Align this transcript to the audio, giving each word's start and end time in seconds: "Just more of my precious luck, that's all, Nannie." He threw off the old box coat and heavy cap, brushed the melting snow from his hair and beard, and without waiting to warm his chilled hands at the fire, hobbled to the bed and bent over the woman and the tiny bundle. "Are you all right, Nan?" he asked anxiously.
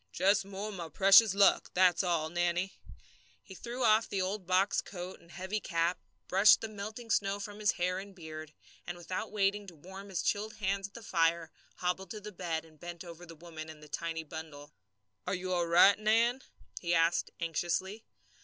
"Just 0.11 0.45
more 0.45 0.69
of 0.69 0.73
my 0.73 0.89
precious 0.89 1.35
luck, 1.35 1.69
that's 1.75 2.01
all, 2.01 2.27
Nannie." 2.31 2.73
He 3.43 3.53
threw 3.53 3.83
off 3.83 4.09
the 4.09 4.19
old 4.19 4.47
box 4.47 4.81
coat 4.81 5.19
and 5.19 5.29
heavy 5.29 5.59
cap, 5.59 5.99
brushed 6.27 6.61
the 6.61 6.67
melting 6.67 7.11
snow 7.11 7.37
from 7.39 7.59
his 7.59 7.73
hair 7.73 7.99
and 7.99 8.15
beard, 8.15 8.51
and 8.87 8.97
without 8.97 9.31
waiting 9.31 9.67
to 9.67 9.75
warm 9.75 10.09
his 10.09 10.23
chilled 10.23 10.53
hands 10.55 10.87
at 10.87 10.95
the 10.95 11.03
fire, 11.03 11.51
hobbled 11.75 12.09
to 12.09 12.19
the 12.19 12.31
bed 12.31 12.65
and 12.65 12.79
bent 12.79 13.03
over 13.05 13.27
the 13.27 13.35
woman 13.35 13.69
and 13.69 13.83
the 13.83 13.87
tiny 13.87 14.23
bundle. 14.23 14.73
"Are 15.27 15.35
you 15.35 15.53
all 15.53 15.67
right, 15.67 15.99
Nan?" 15.99 16.41
he 16.79 16.95
asked 16.95 17.29
anxiously. 17.39 18.03